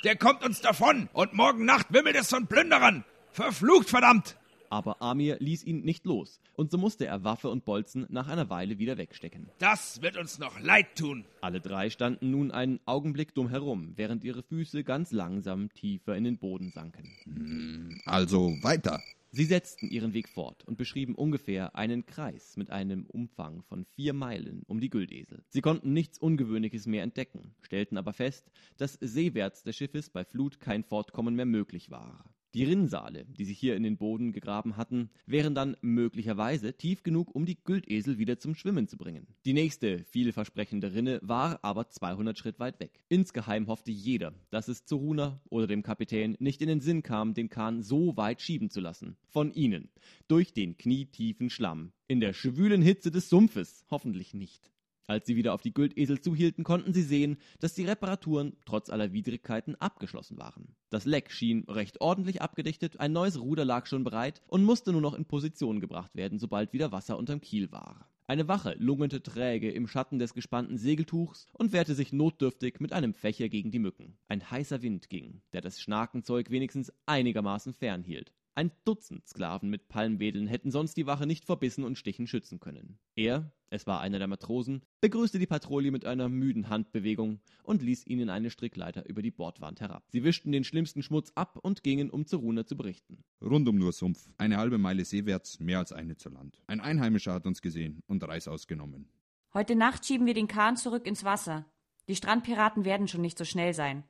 Der 0.03 0.15
kommt 0.15 0.45
uns 0.45 0.61
davon 0.61 1.09
und 1.13 1.33
morgen 1.33 1.65
Nacht 1.65 1.91
wimmelt 1.91 2.15
es 2.15 2.29
von 2.29 2.45
Plünderern. 2.45 3.05
Verflucht 3.31 3.89
verdammt! 3.89 4.37
Aber 4.73 5.03
Amir 5.03 5.37
ließ 5.39 5.65
ihn 5.65 5.81
nicht 5.81 6.03
los, 6.03 6.39
und 6.55 6.71
so 6.71 6.79
musste 6.79 7.05
er 7.05 7.23
Waffe 7.23 7.47
und 7.51 7.63
Bolzen 7.63 8.07
nach 8.09 8.27
einer 8.27 8.49
Weile 8.49 8.79
wieder 8.79 8.97
wegstecken. 8.97 9.51
Das 9.59 10.01
wird 10.01 10.17
uns 10.17 10.39
noch 10.39 10.59
leid 10.59 10.95
tun. 10.95 11.25
Alle 11.41 11.61
drei 11.61 11.91
standen 11.91 12.31
nun 12.31 12.49
einen 12.49 12.79
Augenblick 12.85 13.35
dumm 13.35 13.49
herum, 13.49 13.93
während 13.97 14.23
ihre 14.23 14.41
Füße 14.41 14.83
ganz 14.83 15.11
langsam 15.11 15.71
tiefer 15.75 16.15
in 16.15 16.23
den 16.23 16.39
Boden 16.39 16.71
sanken. 16.71 18.01
Also 18.05 18.57
weiter. 18.63 18.99
Sie 19.29 19.45
setzten 19.45 19.91
ihren 19.91 20.15
Weg 20.15 20.27
fort 20.27 20.63
und 20.65 20.79
beschrieben 20.79 21.13
ungefähr 21.13 21.75
einen 21.75 22.07
Kreis 22.07 22.57
mit 22.57 22.71
einem 22.71 23.05
Umfang 23.05 23.61
von 23.61 23.85
vier 23.85 24.13
Meilen 24.13 24.63
um 24.65 24.81
die 24.81 24.89
Güldesel. 24.89 25.43
Sie 25.49 25.61
konnten 25.61 25.93
nichts 25.93 26.17
Ungewöhnliches 26.17 26.87
mehr 26.87 27.03
entdecken, 27.03 27.53
stellten 27.61 27.99
aber 27.99 28.13
fest, 28.13 28.49
dass 28.77 28.97
seewärts 28.99 29.61
des 29.61 29.75
Schiffes 29.75 30.09
bei 30.09 30.25
Flut 30.25 30.59
kein 30.59 30.83
Fortkommen 30.83 31.35
mehr 31.35 31.45
möglich 31.45 31.91
war. 31.91 32.25
Die 32.53 32.65
Rinnsale, 32.65 33.25
die 33.25 33.45
sich 33.45 33.57
hier 33.57 33.75
in 33.75 33.81
den 33.81 33.97
Boden 33.97 34.31
gegraben 34.31 34.77
hatten, 34.77 35.09
wären 35.25 35.55
dann 35.55 35.75
möglicherweise 35.81 36.73
tief 36.73 37.01
genug, 37.01 37.33
um 37.33 37.47
die 37.47 37.57
Güldesel 37.63 38.19
wieder 38.19 38.37
zum 38.37 38.53
Schwimmen 38.53 38.87
zu 38.87 38.95
bringen. 38.95 39.25
Die 39.43 39.53
nächste 39.53 40.03
vielversprechende 40.03 40.93
Rinne 40.93 41.19
war 41.23 41.63
aber 41.63 41.89
200 41.89 42.37
Schritt 42.37 42.59
weit 42.59 42.79
weg. 42.79 43.03
Insgeheim 43.09 43.65
hoffte 43.65 43.89
jeder, 43.89 44.35
dass 44.51 44.67
es 44.67 44.85
zu 44.85 44.97
Runa 44.97 45.41
oder 45.49 45.65
dem 45.65 45.81
Kapitän 45.81 46.35
nicht 46.39 46.61
in 46.61 46.67
den 46.67 46.79
Sinn 46.79 47.01
kam, 47.01 47.33
den 47.33 47.49
Kahn 47.49 47.81
so 47.81 48.15
weit 48.17 48.39
schieben 48.39 48.69
zu 48.69 48.81
lassen. 48.81 49.17
Von 49.29 49.51
ihnen. 49.51 49.89
Durch 50.27 50.53
den 50.53 50.77
knietiefen 50.77 51.49
Schlamm. 51.49 51.91
In 52.07 52.19
der 52.19 52.33
schwülen 52.33 52.83
Hitze 52.83 53.09
des 53.09 53.29
Sumpfes. 53.29 53.83
Hoffentlich 53.89 54.35
nicht. 54.35 54.69
Als 55.07 55.25
sie 55.27 55.35
wieder 55.35 55.53
auf 55.53 55.61
die 55.61 55.73
Güldesel 55.73 56.21
zuhielten, 56.21 56.63
konnten 56.63 56.93
sie 56.93 57.03
sehen, 57.03 57.37
dass 57.59 57.73
die 57.73 57.85
Reparaturen 57.85 58.55
trotz 58.65 58.89
aller 58.89 59.11
Widrigkeiten 59.11 59.75
abgeschlossen 59.75 60.37
waren. 60.37 60.75
Das 60.89 61.05
Leck 61.05 61.31
schien 61.31 61.65
recht 61.67 61.99
ordentlich 61.99 62.41
abgedichtet, 62.41 62.99
ein 62.99 63.11
neues 63.11 63.39
Ruder 63.39 63.65
lag 63.65 63.85
schon 63.85 64.03
bereit 64.03 64.41
und 64.47 64.63
musste 64.63 64.91
nur 64.91 65.01
noch 65.01 65.13
in 65.13 65.25
Position 65.25 65.81
gebracht 65.81 66.15
werden, 66.15 66.39
sobald 66.39 66.71
wieder 66.71 66.91
Wasser 66.91 67.17
unterm 67.17 67.41
Kiel 67.41 67.71
war. 67.71 68.07
Eine 68.25 68.47
Wache 68.47 68.75
lungerte 68.79 69.21
träge 69.21 69.69
im 69.69 69.87
Schatten 69.87 70.17
des 70.17 70.33
gespannten 70.33 70.77
Segeltuchs 70.77 71.45
und 71.51 71.73
wehrte 71.73 71.93
sich 71.93 72.13
notdürftig 72.13 72.79
mit 72.79 72.93
einem 72.93 73.13
Fächer 73.13 73.49
gegen 73.49 73.71
die 73.71 73.79
Mücken. 73.79 74.17
Ein 74.29 74.49
heißer 74.49 74.81
Wind 74.81 75.09
ging, 75.09 75.41
der 75.51 75.59
das 75.59 75.81
Schnakenzeug 75.81 76.49
wenigstens 76.49 76.93
einigermaßen 77.05 77.73
fernhielt. 77.73 78.33
Ein 78.55 78.71
Dutzend 78.85 79.27
Sklaven 79.27 79.71
mit 79.71 79.89
Palmwedeln 79.89 80.45
hätten 80.45 80.69
sonst 80.69 80.95
die 80.95 81.07
Wache 81.07 81.25
nicht 81.25 81.43
vor 81.45 81.57
Bissen 81.57 81.83
und 81.83 81.97
Stichen 81.97 82.27
schützen 82.27 82.59
können. 82.59 82.99
Er, 83.15 83.51
es 83.71 83.87
war 83.87 83.99
einer 83.99 84.19
der 84.19 84.27
Matrosen, 84.27 84.83
begrüßte 85.01 85.39
die 85.39 85.47
Patrouille 85.47 85.89
mit 85.89 86.05
einer 86.05 86.29
müden 86.29 86.69
Handbewegung 86.69 87.39
und 87.63 87.81
ließ 87.81 88.05
ihnen 88.05 88.29
eine 88.29 88.51
Strickleiter 88.51 89.09
über 89.09 89.23
die 89.23 89.31
Bordwand 89.31 89.81
herab. 89.81 90.03
Sie 90.09 90.23
wischten 90.23 90.51
den 90.51 90.63
schlimmsten 90.63 91.01
Schmutz 91.01 91.31
ab 91.33 91.57
und 91.63 91.81
gingen, 91.81 92.11
um 92.11 92.27
zu 92.27 92.37
Runa 92.37 92.63
zu 92.63 92.77
berichten. 92.77 93.23
Rundum 93.41 93.75
nur 93.75 93.91
Sumpf. 93.91 94.29
Eine 94.37 94.57
halbe 94.57 94.77
Meile 94.77 95.03
seewärts, 95.03 95.59
mehr 95.59 95.79
als 95.79 95.91
eine 95.91 96.15
zu 96.15 96.29
Land. 96.29 96.61
Ein 96.67 96.79
Einheimischer 96.79 97.33
hat 97.33 97.47
uns 97.47 97.59
gesehen 97.59 98.03
und 98.05 98.23
Reis 98.23 98.47
ausgenommen. 98.47 99.09
Heute 99.55 99.75
Nacht 99.75 100.05
schieben 100.05 100.27
wir 100.27 100.35
den 100.35 100.47
Kahn 100.47 100.77
zurück 100.77 101.07
ins 101.07 101.23
Wasser. 101.23 101.65
Die 102.07 102.15
Strandpiraten 102.15 102.85
werden 102.85 103.07
schon 103.07 103.21
nicht 103.21 103.39
so 103.39 103.45
schnell 103.45 103.73
sein. 103.73 104.03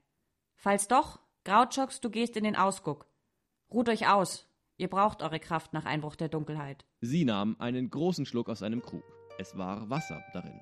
Falls 0.55 0.89
doch, 0.89 1.21
Grautschocks, 1.45 2.01
du 2.01 2.09
gehst 2.09 2.35
in 2.35 2.43
den 2.43 2.57
Ausguck. 2.57 3.07
Ruht 3.73 3.89
euch 3.89 4.07
aus. 4.07 4.47
Ihr 4.77 4.87
braucht 4.87 5.23
eure 5.23 5.39
Kraft 5.39 5.73
nach 5.73 5.85
Einbruch 5.85 6.15
der 6.15 6.29
Dunkelheit. 6.29 6.85
Sie 7.01 7.25
nahm 7.25 7.55
einen 7.57 7.89
großen 7.89 8.27
Schluck 8.27 8.47
aus 8.47 8.61
einem 8.61 8.83
Krug. 8.83 9.03
Es 9.39 9.57
war 9.57 9.89
Wasser 9.89 10.23
darin. 10.31 10.59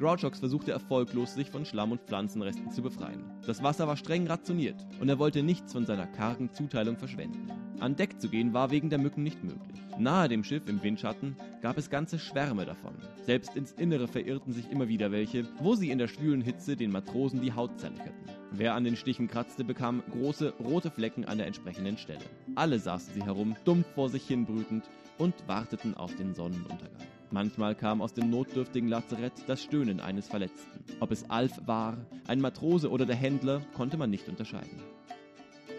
Grouchox 0.00 0.38
versuchte 0.38 0.72
erfolglos, 0.72 1.34
sich 1.34 1.50
von 1.50 1.66
Schlamm 1.66 1.92
und 1.92 2.00
Pflanzenresten 2.00 2.70
zu 2.70 2.80
befreien. 2.80 3.22
Das 3.46 3.62
Wasser 3.62 3.86
war 3.86 3.98
streng 3.98 4.26
rationiert 4.26 4.76
und 4.98 5.10
er 5.10 5.18
wollte 5.18 5.42
nichts 5.42 5.74
von 5.74 5.84
seiner 5.84 6.06
kargen 6.06 6.50
Zuteilung 6.50 6.96
verschwenden. 6.96 7.50
An 7.80 7.96
Deck 7.96 8.18
zu 8.18 8.30
gehen 8.30 8.54
war 8.54 8.70
wegen 8.70 8.88
der 8.88 8.98
Mücken 8.98 9.22
nicht 9.22 9.44
möglich. 9.44 9.76
Nahe 9.98 10.28
dem 10.28 10.42
Schiff 10.42 10.66
im 10.68 10.82
Windschatten 10.82 11.36
gab 11.60 11.76
es 11.76 11.90
ganze 11.90 12.18
Schwärme 12.18 12.64
davon. 12.64 12.94
Selbst 13.26 13.54
ins 13.56 13.72
Innere 13.72 14.08
verirrten 14.08 14.54
sich 14.54 14.70
immer 14.70 14.88
wieder 14.88 15.12
welche, 15.12 15.46
wo 15.58 15.74
sie 15.74 15.90
in 15.90 15.98
der 15.98 16.08
schwülen 16.08 16.40
Hitze 16.40 16.76
den 16.76 16.92
Matrosen 16.92 17.42
die 17.42 17.52
Haut 17.52 17.78
zerlöcherten. 17.78 18.24
Wer 18.52 18.74
an 18.74 18.84
den 18.84 18.96
Stichen 18.96 19.28
kratzte, 19.28 19.64
bekam 19.64 20.02
große 20.10 20.54
rote 20.58 20.90
Flecken 20.90 21.26
an 21.26 21.36
der 21.36 21.46
entsprechenden 21.46 21.98
Stelle. 21.98 22.24
Alle 22.54 22.78
saßen 22.78 23.12
sie 23.12 23.22
herum, 23.22 23.54
dumpf 23.66 23.86
vor 23.94 24.08
sich 24.08 24.26
hin 24.26 24.46
brütend 24.46 24.88
und 25.18 25.34
warteten 25.46 25.94
auf 25.94 26.16
den 26.16 26.34
Sonnenuntergang. 26.34 27.06
Manchmal 27.32 27.76
kam 27.76 28.02
aus 28.02 28.12
dem 28.12 28.28
notdürftigen 28.28 28.88
Lazarett 28.88 29.32
das 29.46 29.62
Stöhnen 29.62 30.00
eines 30.00 30.26
Verletzten. 30.26 30.84
Ob 30.98 31.12
es 31.12 31.30
Alf 31.30 31.52
war, 31.64 31.96
ein 32.26 32.40
Matrose 32.40 32.90
oder 32.90 33.06
der 33.06 33.14
Händler, 33.14 33.62
konnte 33.74 33.96
man 33.96 34.10
nicht 34.10 34.28
unterscheiden. 34.28 34.82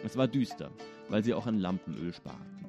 Es 0.05 0.15
war 0.15 0.29
düster, 0.29 0.71
weil 1.09 1.23
sie 1.23 1.33
auch 1.33 1.47
an 1.47 1.59
Lampenöl 1.59 2.13
sparten. 2.13 2.65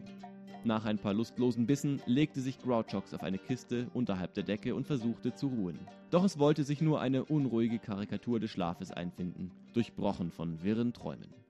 Nach 0.65 0.85
ein 0.85 0.99
paar 0.99 1.15
lustlosen 1.15 1.67
Bissen 1.67 2.03
legte 2.07 2.41
sich 2.41 2.59
Grouchox 2.59 3.15
auf 3.15 3.23
eine 3.23 3.39
Kiste 3.39 3.89
unterhalb 3.95 4.35
der 4.35 4.45
Decke 4.45 4.75
und 4.75 4.87
versuchte 4.87 5.35
zu 5.35 5.47
ruhen. 5.49 5.79
Doch 6.11 6.25
es 6.25 6.39
wollte 6.39 6.65
sich 6.65 6.81
nur 6.81 7.01
eine 7.01 7.25
unruhige 7.25 7.79
Karikatur 7.79 8.41
des 8.41 8.51
Schlafes 8.51 8.91
einfinden, 8.91 9.53
durchbrochen 9.75 10.31
von 10.31 10.62
wirren 10.62 10.93
Träumen. 10.93 11.41